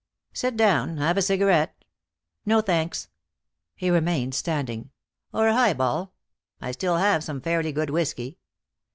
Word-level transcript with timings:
"Sit 0.33 0.57
down. 0.57 0.97
Have 0.97 1.15
a 1.17 1.21
cigarette?" 1.21 1.85
"No, 2.43 2.59
thanks." 2.61 3.09
He 3.75 3.91
remained 3.91 4.33
standing. 4.33 4.89
"Or 5.31 5.47
a 5.47 5.53
high 5.53 5.73
ball? 5.73 6.15
I 6.59 6.71
still 6.71 6.97
have 6.97 7.23
some 7.23 7.39
fairly 7.39 7.71
good 7.71 7.91
whiskey." 7.91 8.39